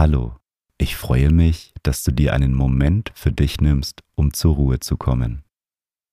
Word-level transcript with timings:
Hallo, 0.00 0.34
ich 0.78 0.96
freue 0.96 1.28
mich, 1.28 1.74
dass 1.82 2.02
du 2.02 2.10
dir 2.10 2.32
einen 2.32 2.54
Moment 2.54 3.12
für 3.14 3.32
dich 3.32 3.60
nimmst, 3.60 4.00
um 4.14 4.32
zur 4.32 4.54
Ruhe 4.54 4.80
zu 4.80 4.96
kommen. 4.96 5.42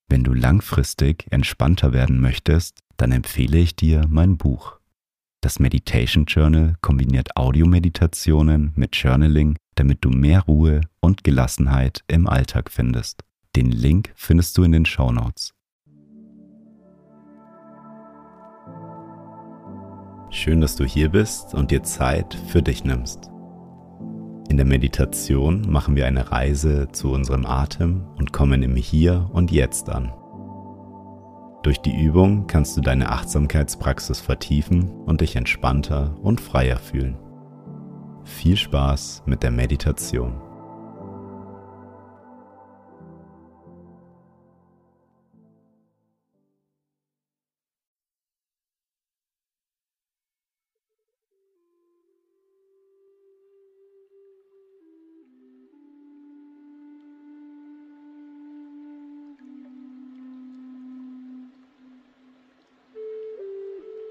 Wenn 0.09 0.25
du 0.25 0.33
langfristig 0.33 1.25
entspannter 1.29 1.93
werden 1.93 2.19
möchtest, 2.19 2.79
dann 2.97 3.13
empfehle 3.13 3.57
ich 3.57 3.77
dir 3.77 4.05
mein 4.09 4.35
Buch. 4.35 4.77
Das 5.39 5.59
Meditation 5.59 6.25
Journal 6.25 6.75
kombiniert 6.81 7.37
Audiomeditationen 7.37 8.73
mit 8.75 8.93
Journaling, 8.97 9.55
damit 9.75 10.03
du 10.03 10.09
mehr 10.09 10.41
Ruhe 10.41 10.81
und 10.99 11.23
Gelassenheit 11.23 12.03
im 12.09 12.27
Alltag 12.27 12.69
findest. 12.69 13.23
Den 13.55 13.71
Link 13.71 14.11
findest 14.17 14.57
du 14.57 14.63
in 14.63 14.73
den 14.73 14.85
Show 14.85 15.13
Notes. 15.13 15.53
Schön, 20.29 20.59
dass 20.59 20.75
du 20.75 20.83
hier 20.83 21.07
bist 21.07 21.53
und 21.53 21.71
dir 21.71 21.83
Zeit 21.83 22.37
für 22.49 22.61
dich 22.61 22.83
nimmst. 22.83 23.31
In 24.57 24.65
der 24.65 24.75
Meditation 24.75 25.71
machen 25.71 25.95
wir 25.95 26.07
eine 26.07 26.31
Reise 26.31 26.87
zu 26.91 27.11
unserem 27.11 27.45
Atem 27.45 28.07
und 28.17 28.33
kommen 28.33 28.63
im 28.63 28.75
Hier 28.75 29.29
und 29.31 29.51
Jetzt 29.51 29.87
an. 29.87 30.11
Durch 31.61 31.77
die 31.77 31.95
Übung 31.95 32.47
kannst 32.47 32.75
du 32.75 32.81
deine 32.81 33.09
Achtsamkeitspraxis 33.09 34.19
vertiefen 34.19 34.89
und 35.05 35.21
dich 35.21 35.35
entspannter 35.35 36.17
und 36.23 36.41
freier 36.41 36.77
fühlen. 36.77 37.19
Viel 38.23 38.57
Spaß 38.57 39.21
mit 39.27 39.43
der 39.43 39.51
Meditation. 39.51 40.41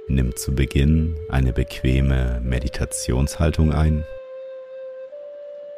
Nimm 0.08 0.36
zu 0.36 0.54
Beginn 0.54 1.16
eine 1.28 1.52
bequeme 1.52 2.40
Meditationshaltung 2.44 3.72
ein 3.72 4.04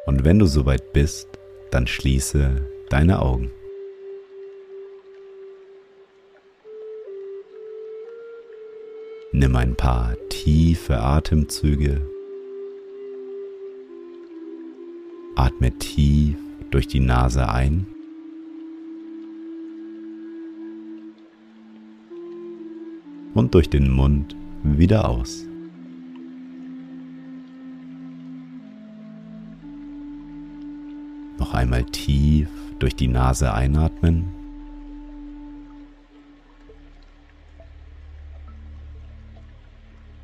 und 0.05 0.23
wenn 0.23 0.39
du 0.39 0.45
soweit 0.45 0.93
bist, 0.93 1.27
dann 1.71 1.87
schließe 1.87 2.65
deine 2.89 3.21
Augen. 3.21 3.51
Nimm 9.31 9.55
ein 9.55 9.75
paar 9.75 10.15
tiefe 10.29 10.99
Atemzüge. 10.99 12.01
Atme 15.35 15.77
tief 15.77 16.37
durch 16.71 16.87
die 16.87 16.99
Nase 16.99 17.49
ein. 17.49 17.85
Und 23.39 23.55
durch 23.55 23.69
den 23.69 23.89
Mund 23.89 24.35
wieder 24.63 25.07
aus. 25.07 25.45
Noch 31.37 31.53
einmal 31.53 31.85
tief 31.85 32.49
durch 32.79 32.97
die 32.97 33.07
Nase 33.07 33.53
einatmen. 33.53 34.25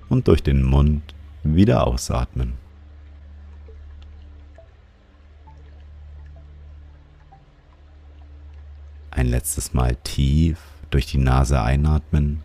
Und 0.10 0.28
durch 0.28 0.44
den 0.44 0.62
Mund 0.62 1.16
wieder 1.44 1.88
ausatmen. 1.88 2.56
Ein 9.10 9.28
letztes 9.28 9.74
Mal 9.74 9.96
tief 10.04 10.60
durch 10.90 11.06
die 11.06 11.18
Nase 11.18 11.62
einatmen. 11.62 12.44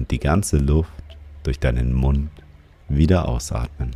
Und 0.00 0.10
die 0.10 0.18
ganze 0.18 0.56
Luft 0.56 1.18
durch 1.42 1.58
deinen 1.58 1.92
Mund 1.92 2.30
wieder 2.88 3.28
ausatmen. 3.28 3.90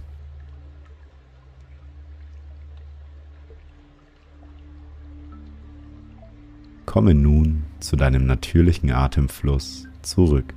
Komme 6.85 7.15
nun 7.15 7.65
zu 7.81 7.97
deinem 7.97 8.27
natürlichen 8.27 8.93
Atemfluss 8.93 9.89
zurück. 10.03 10.53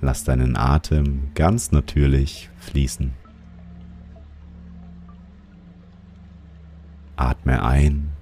Lass 0.00 0.24
deinen 0.24 0.56
Atem 0.56 1.30
ganz 1.36 1.70
natürlich 1.70 2.50
fließen. 2.58 3.12
Atme 7.14 7.62
ein 7.62 8.15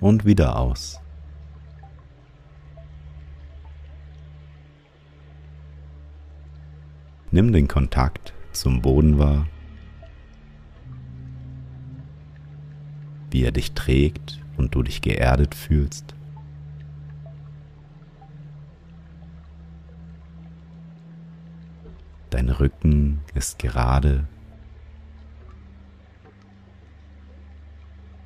und 0.00 0.24
wieder 0.24 0.58
aus. 0.58 1.00
Nimm 7.30 7.52
den 7.52 7.68
Kontakt 7.68 8.32
zum 8.52 8.80
Boden 8.80 9.18
wahr, 9.18 9.46
wie 13.30 13.44
er 13.44 13.52
dich 13.52 13.72
trägt 13.72 14.40
und 14.56 14.74
du 14.74 14.82
dich 14.82 15.02
geerdet 15.02 15.54
fühlst. 15.54 16.14
Dein 22.30 22.48
Rücken 22.48 23.20
ist 23.34 23.58
gerade 23.58 24.26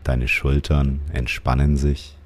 Deine 0.04 0.28
Schultern 0.28 1.00
entspannen 1.12 1.76
sich. 1.76 2.16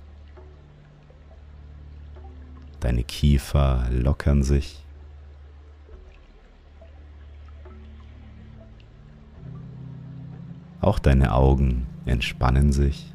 Deine 2.81 3.03
Kiefer 3.03 3.89
lockern 3.91 4.43
sich. 4.43 4.85
Auch 10.81 10.99
deine 10.99 11.33
Augen 11.33 11.87
entspannen 12.05 12.73
sich. 12.73 13.11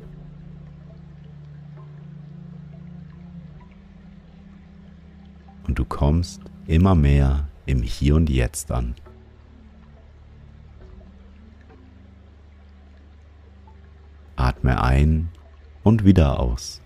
Und 5.68 5.78
du 5.78 5.86
kommst 5.86 6.42
immer 6.66 6.96
mehr 6.96 7.48
im 7.68 7.84
Hier 7.84 8.16
und 8.16 8.28
Jetzt 8.28 8.72
an. 8.72 8.96
Atme 14.60 14.84
ein 14.84 15.30
und 15.84 16.04
wieder 16.04 16.38
aus. 16.38 16.82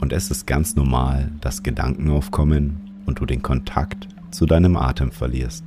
Und 0.00 0.12
es 0.12 0.30
ist 0.30 0.46
ganz 0.46 0.76
normal, 0.76 1.32
dass 1.40 1.62
Gedanken 1.62 2.10
aufkommen 2.10 3.02
und 3.06 3.20
du 3.20 3.26
den 3.26 3.40
Kontakt 3.40 4.08
zu 4.30 4.44
deinem 4.44 4.76
Atem 4.76 5.12
verlierst. 5.12 5.64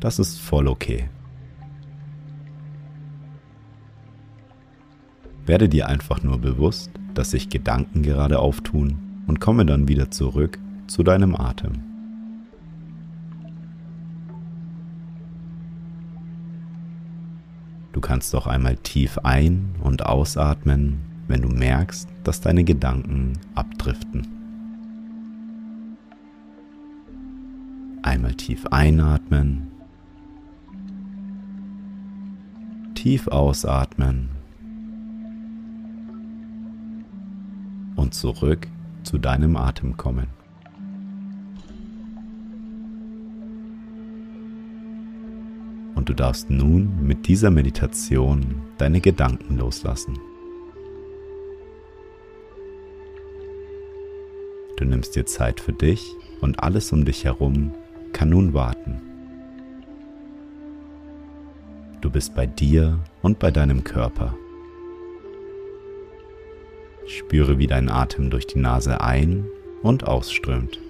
Das 0.00 0.18
ist 0.18 0.38
voll 0.38 0.68
okay. 0.68 1.08
Werde 5.46 5.70
dir 5.70 5.88
einfach 5.88 6.22
nur 6.22 6.38
bewusst, 6.38 6.90
dass 7.14 7.30
sich 7.30 7.48
Gedanken 7.48 8.02
gerade 8.02 8.40
auftun 8.40 9.24
und 9.26 9.40
komme 9.40 9.64
dann 9.64 9.88
wieder 9.88 10.10
zurück 10.10 10.58
zu 10.86 11.02
deinem 11.02 11.34
Atem. 11.34 11.87
Du 17.98 18.02
kannst 18.02 18.32
auch 18.36 18.46
einmal 18.46 18.76
tief 18.76 19.18
ein- 19.24 19.74
und 19.82 20.06
ausatmen, 20.06 21.00
wenn 21.26 21.42
du 21.42 21.48
merkst, 21.48 22.08
dass 22.22 22.40
deine 22.40 22.62
Gedanken 22.62 23.32
abdriften. 23.56 24.24
Einmal 28.04 28.34
tief 28.34 28.64
einatmen, 28.66 29.72
tief 32.94 33.26
ausatmen 33.26 34.28
und 37.96 38.14
zurück 38.14 38.68
zu 39.02 39.18
deinem 39.18 39.56
Atem 39.56 39.96
kommen. 39.96 40.37
Du 46.08 46.14
darfst 46.14 46.48
nun 46.48 47.06
mit 47.06 47.28
dieser 47.28 47.50
Meditation 47.50 48.62
deine 48.78 49.00
Gedanken 49.00 49.58
loslassen. 49.58 50.18
Du 54.78 54.84
nimmst 54.84 55.16
dir 55.16 55.26
Zeit 55.26 55.60
für 55.60 55.72
dich 55.72 56.14
und 56.40 56.62
alles 56.62 56.92
um 56.92 57.04
dich 57.04 57.24
herum 57.24 57.74
kann 58.12 58.30
nun 58.30 58.54
warten. 58.54 59.02
Du 62.00 62.10
bist 62.10 62.34
bei 62.34 62.46
dir 62.46 62.98
und 63.20 63.38
bei 63.38 63.50
deinem 63.50 63.84
Körper. 63.84 64.34
Spüre, 67.06 67.58
wie 67.58 67.66
dein 67.66 67.90
Atem 67.90 68.30
durch 68.30 68.46
die 68.46 68.60
Nase 68.60 69.00
ein- 69.00 69.46
und 69.82 70.06
ausströmt. 70.06 70.80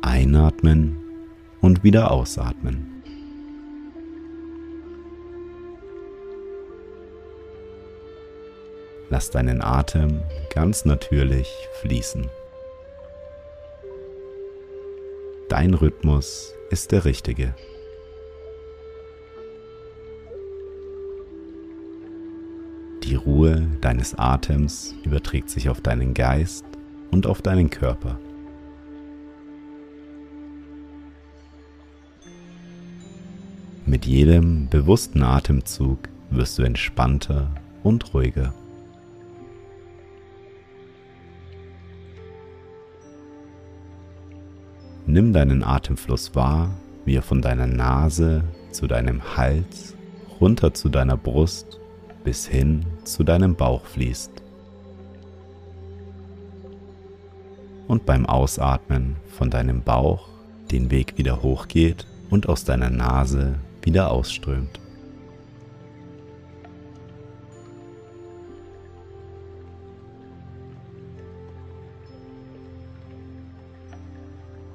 Einatmen 0.00 1.01
und 1.62 1.82
wieder 1.82 2.10
ausatmen. 2.10 3.02
Lass 9.08 9.30
deinen 9.30 9.62
Atem 9.62 10.22
ganz 10.54 10.84
natürlich 10.84 11.48
fließen. 11.80 12.28
Dein 15.48 15.74
Rhythmus 15.74 16.54
ist 16.70 16.92
der 16.92 17.04
richtige. 17.04 17.54
Die 23.02 23.16
Ruhe 23.16 23.68
deines 23.82 24.14
Atems 24.18 24.94
überträgt 25.04 25.50
sich 25.50 25.68
auf 25.68 25.82
deinen 25.82 26.14
Geist 26.14 26.64
und 27.10 27.26
auf 27.26 27.42
deinen 27.42 27.68
Körper. 27.68 28.18
Mit 33.92 34.06
jedem 34.06 34.70
bewussten 34.70 35.22
Atemzug 35.22 35.98
wirst 36.30 36.58
du 36.58 36.62
entspannter 36.62 37.50
und 37.82 38.14
ruhiger. 38.14 38.54
Nimm 45.04 45.34
deinen 45.34 45.62
Atemfluss 45.62 46.34
wahr, 46.34 46.70
wie 47.04 47.16
er 47.16 47.22
von 47.22 47.42
deiner 47.42 47.66
Nase 47.66 48.44
zu 48.70 48.86
deinem 48.86 49.36
Hals, 49.36 49.94
runter 50.40 50.72
zu 50.72 50.88
deiner 50.88 51.18
Brust 51.18 51.78
bis 52.24 52.46
hin 52.46 52.86
zu 53.04 53.24
deinem 53.24 53.56
Bauch 53.56 53.84
fließt. 53.84 54.32
Und 57.88 58.06
beim 58.06 58.24
Ausatmen 58.24 59.16
von 59.28 59.50
deinem 59.50 59.82
Bauch 59.82 60.28
den 60.70 60.90
Weg 60.90 61.18
wieder 61.18 61.42
hochgeht 61.42 62.06
und 62.30 62.48
aus 62.48 62.64
deiner 62.64 62.88
Nase 62.88 63.56
wieder 63.82 64.10
ausströmt. 64.10 64.80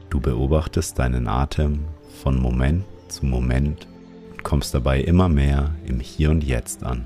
Du 0.09 0.19
beobachtest 0.21 0.97
deinen 0.97 1.27
Atem 1.27 1.85
von 2.23 2.41
Moment 2.41 2.85
zu 3.07 3.25
Moment 3.25 3.87
und 4.31 4.43
kommst 4.43 4.73
dabei 4.73 5.01
immer 5.01 5.29
mehr 5.29 5.75
im 5.85 5.99
Hier 5.99 6.31
und 6.31 6.43
Jetzt 6.43 6.83
an. 6.83 7.05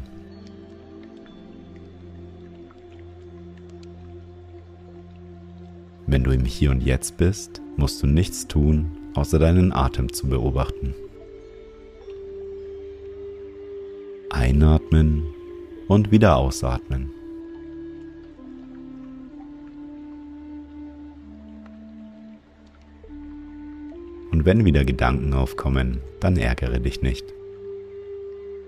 Wenn 6.07 6.24
du 6.24 6.31
im 6.31 6.45
Hier 6.45 6.71
und 6.71 6.81
Jetzt 6.81 7.18
bist, 7.18 7.62
musst 7.77 8.04
du 8.04 8.07
nichts 8.07 8.47
tun, 8.47 8.97
außer 9.15 9.39
deinen 9.39 9.71
Atem 9.71 10.12
zu 10.12 10.27
beobachten. 10.27 10.94
Einatmen 14.61 15.23
und 15.87 16.11
wieder 16.11 16.37
ausatmen. 16.37 17.09
Und 24.31 24.45
wenn 24.45 24.63
wieder 24.63 24.85
Gedanken 24.85 25.33
aufkommen, 25.33 25.99
dann 26.19 26.37
ärgere 26.37 26.79
dich 26.79 27.01
nicht. 27.01 27.25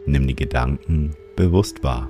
Nimm 0.07 0.25
die 0.25 0.35
Gedanken 0.35 1.11
bewusst 1.35 1.83
wahr. 1.83 2.09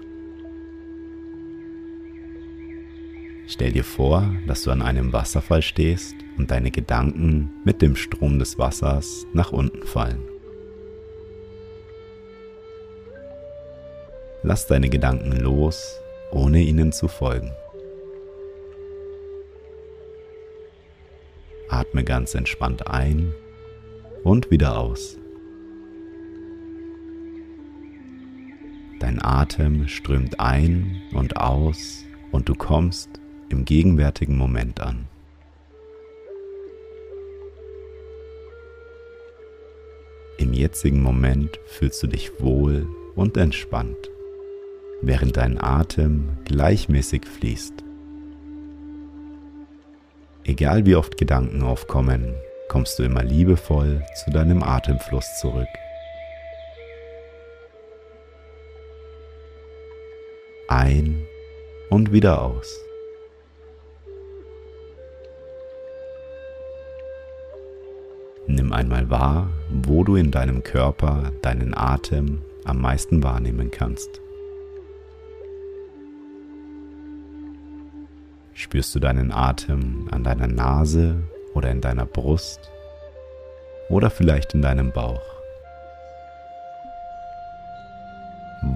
Stell 3.48 3.74
dir 3.74 3.84
vor, 3.84 4.34
dass 4.48 4.64
du 4.64 4.72
an 4.72 4.82
einem 4.82 5.12
Wasserfall 5.12 5.62
stehst 5.62 6.16
und 6.38 6.52
deine 6.52 6.72
Gedanken 6.72 7.52
mit 7.66 7.82
dem 7.82 7.98
Strom 7.98 8.40
des 8.40 8.58
Wassers 8.58 9.28
nach 9.34 9.52
unten 9.52 9.86
fallen. 9.86 10.33
Lass 14.44 14.68
deine 14.68 14.90
Gedanken 14.90 15.32
los, 15.40 16.02
ohne 16.32 16.62
ihnen 16.62 16.92
zu 16.92 17.08
folgen. 17.08 17.52
Atme 21.70 22.04
ganz 22.04 22.36
entspannt 22.36 22.88
ein 22.88 23.34
und 24.24 24.52
wieder 24.52 24.78
aus. 24.78 25.18
Dein 29.00 29.24
Atem 29.24 29.88
strömt 29.88 30.40
ein 30.40 31.02
und 31.14 31.38
aus 31.38 32.06
und 32.32 32.48
du 32.50 32.56
kommst 32.56 33.10
im 33.50 33.66
gegenwärtigen 33.66 34.38
Moment 34.38 34.82
an. 34.82 35.08
Im 40.38 40.52
jetzigen 40.52 41.02
Moment 41.02 41.60
fühlst 41.66 42.04
du 42.04 42.08
dich 42.08 42.42
wohl 42.42 42.88
und 43.16 43.38
entspannt, 43.38 44.10
während 45.04 45.38
dein 45.38 45.62
Atem 45.62 46.30
gleichmäßig 46.46 47.26
fließt. 47.26 47.74
Egal 50.46 50.86
wie 50.86 50.96
oft 50.96 51.18
Gedanken 51.18 51.62
aufkommen, 51.62 52.34
kommst 52.70 52.98
du 52.98 53.04
immer 53.04 53.24
liebevoll 53.24 54.04
zu 54.24 54.32
deinem 54.32 54.64
Atemfluss 54.64 55.40
zurück. 55.40 55.68
Ein 60.68 61.26
und 61.90 62.12
wieder 62.12 62.42
aus. 62.42 62.80
Nimm 68.48 68.74
einmal 68.74 69.10
wahr, 69.10 69.50
wo 69.70 70.04
du 70.04 70.16
in 70.16 70.32
deinem 70.32 70.64
Körper 70.64 71.32
deinen 71.42 71.78
Atem 71.78 72.42
am 72.66 72.82
meisten 72.82 73.24
wahrnehmen 73.24 73.72
kannst. 73.72 74.23
Spürst 78.64 78.96
du 78.96 79.00
deinen 79.02 79.34
Atem 79.34 80.08
an 80.10 80.24
deiner 80.24 80.48
Nase 80.48 81.22
oder 81.54 81.70
in 81.70 81.82
deiner 81.82 82.06
Brust 82.06 82.72
oder 83.90 84.10
vielleicht 84.10 84.54
in 84.54 84.62
deinem 84.62 84.94
Bauch? 84.94 85.22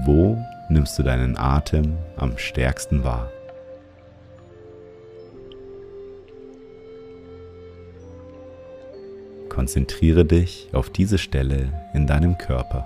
Wo 0.03 0.37
nimmst 0.67 0.99
du 0.99 1.03
deinen 1.03 1.37
Atem 1.37 1.97
am 2.17 2.37
stärksten 2.37 3.05
wahr? 3.05 3.31
Konzentriere 9.47 10.25
dich 10.25 10.67
auf 10.73 10.89
diese 10.89 11.17
Stelle 11.17 11.71
in 11.93 12.07
deinem 12.07 12.37
Körper. 12.37 12.85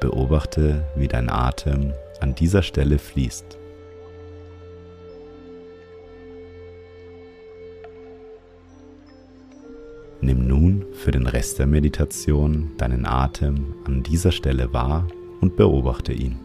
Beobachte, 0.00 0.82
wie 0.96 1.06
dein 1.06 1.28
Atem 1.28 1.92
an 2.20 2.34
dieser 2.34 2.62
Stelle 2.62 2.98
fließt. 2.98 3.58
Nimm 10.22 10.46
nun 10.46 10.84
für 10.92 11.10
den 11.10 11.26
Rest 11.26 11.58
der 11.58 11.66
Meditation 11.66 12.72
deinen 12.76 13.06
Atem 13.06 13.74
an 13.84 14.02
dieser 14.02 14.32
Stelle 14.32 14.72
wahr 14.72 15.08
und 15.40 15.56
beobachte 15.56 16.12
ihn. 16.12 16.38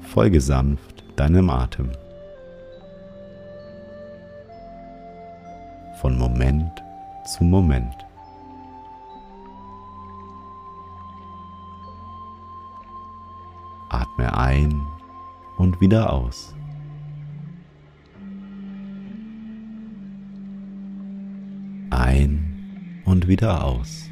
Folge 0.00 0.40
sanft 0.40 1.04
deinem 1.16 1.50
Atem. 1.50 1.90
Von 6.00 6.16
Moment 6.18 6.72
zu 7.26 7.44
Moment. 7.44 8.05
Ein 14.46 14.80
und 15.56 15.80
wieder 15.80 16.12
aus. 16.12 16.54
Ein 21.90 23.02
und 23.04 23.26
wieder 23.26 23.64
aus. 23.64 24.08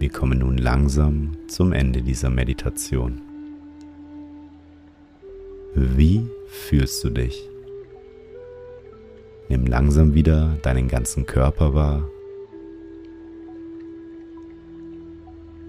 Wir 0.00 0.08
kommen 0.08 0.38
nun 0.38 0.56
langsam 0.56 1.36
zum 1.46 1.74
Ende 1.74 2.00
dieser 2.00 2.30
Meditation. 2.30 3.20
Wie 5.74 6.26
fühlst 6.46 7.04
du 7.04 7.10
dich? 7.10 7.46
Nimm 9.50 9.66
langsam 9.66 10.14
wieder 10.14 10.56
deinen 10.62 10.88
ganzen 10.88 11.26
Körper 11.26 11.74
wahr. 11.74 12.08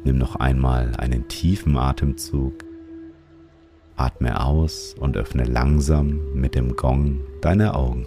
Nimm 0.05 0.17
noch 0.17 0.37
einmal 0.37 0.95
einen 0.95 1.27
tiefen 1.27 1.75
Atemzug. 1.75 2.53
Atme 3.97 4.45
aus 4.45 4.95
und 4.97 5.17
öffne 5.17 5.43
langsam 5.43 6.21
mit 6.35 6.55
dem 6.55 6.77
Gong 6.77 7.19
deine 7.41 7.73
Augen. 7.73 8.05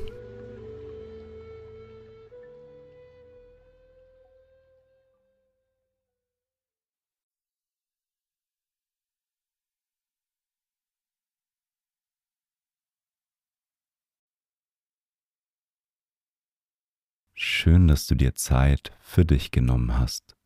Schön, 17.64 17.88
dass 17.88 18.06
du 18.06 18.14
dir 18.14 18.34
Zeit 18.34 18.92
für 19.00 19.24
dich 19.24 19.50
genommen 19.50 19.98
hast. 19.98 20.36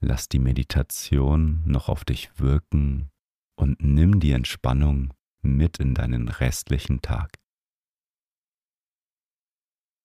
Lass 0.00 0.26
die 0.30 0.38
Meditation 0.38 1.62
noch 1.66 1.90
auf 1.90 2.06
dich 2.06 2.30
wirken 2.38 3.10
und 3.56 3.82
nimm 3.82 4.20
die 4.20 4.32
Entspannung 4.32 5.12
mit 5.42 5.80
in 5.80 5.94
deinen 5.94 6.28
restlichen 6.28 7.02
Tag. 7.02 7.40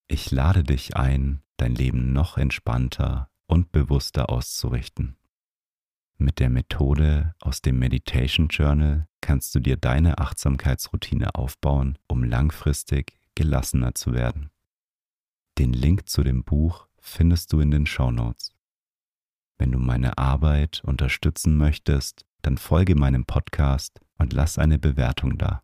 Ich 0.08 0.30
lade 0.30 0.62
dich 0.62 0.94
ein, 0.94 1.42
dein 1.56 1.74
Leben 1.74 2.12
noch 2.12 2.36
entspannter 2.36 3.30
und 3.46 3.72
bewusster 3.72 4.28
auszurichten. 4.28 5.16
Mit 6.18 6.38
der 6.38 6.50
Methode 6.50 7.34
aus 7.40 7.62
dem 7.62 7.78
Meditation 7.78 8.48
Journal 8.48 9.08
kannst 9.22 9.54
du 9.54 9.60
dir 9.60 9.78
deine 9.78 10.18
Achtsamkeitsroutine 10.18 11.34
aufbauen, 11.34 11.96
um 12.08 12.24
langfristig 12.24 13.17
gelassener 13.38 13.94
zu 13.94 14.14
werden. 14.14 14.50
Den 15.58 15.72
Link 15.72 16.08
zu 16.08 16.24
dem 16.24 16.42
Buch 16.42 16.88
findest 16.98 17.52
du 17.52 17.60
in 17.60 17.70
den 17.70 17.86
Show 17.86 18.10
Notes. 18.10 18.52
Wenn 19.58 19.70
du 19.70 19.78
meine 19.78 20.18
Arbeit 20.18 20.82
unterstützen 20.84 21.56
möchtest, 21.56 22.26
dann 22.42 22.58
folge 22.58 22.96
meinem 22.96 23.26
Podcast 23.26 24.00
und 24.18 24.32
lass 24.32 24.58
eine 24.58 24.80
Bewertung 24.80 25.38
da. 25.38 25.62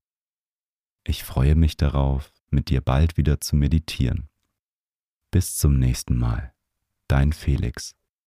Ich 1.03 1.25
freue 1.25 1.57
mich 1.57 1.77
darauf, 1.77 2.33
mit 2.49 2.71
dir 2.71 2.81
bald 2.81 3.17
wieder 3.17 3.41
zu 3.41 3.57
meditieren. 3.57 4.29
Bis 5.33 5.57
zum 5.57 5.77
nächsten 5.77 6.17
Mal. 6.17 6.55
Dein 7.09 7.33
Felix. 7.33 7.97